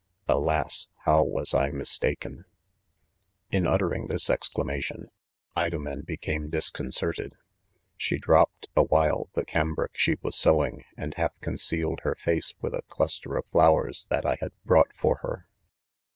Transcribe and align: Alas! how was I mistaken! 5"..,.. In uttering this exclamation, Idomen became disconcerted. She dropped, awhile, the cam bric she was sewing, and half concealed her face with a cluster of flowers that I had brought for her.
Alas! 0.27 0.89
how 1.05 1.21
was 1.23 1.53
I 1.53 1.69
mistaken! 1.69 2.37
5"..,.. 2.37 2.45
In 3.51 3.67
uttering 3.67 4.07
this 4.07 4.31
exclamation, 4.31 5.11
Idomen 5.55 6.01
became 6.07 6.49
disconcerted. 6.49 7.35
She 7.97 8.17
dropped, 8.17 8.67
awhile, 8.75 9.29
the 9.33 9.45
cam 9.45 9.75
bric 9.75 9.91
she 9.95 10.15
was 10.23 10.35
sewing, 10.35 10.85
and 10.97 11.13
half 11.17 11.39
concealed 11.39 11.99
her 11.99 12.15
face 12.15 12.55
with 12.61 12.73
a 12.73 12.81
cluster 12.87 13.37
of 13.37 13.45
flowers 13.45 14.07
that 14.09 14.25
I 14.25 14.37
had 14.41 14.53
brought 14.65 14.91
for 14.97 15.17
her. 15.17 15.45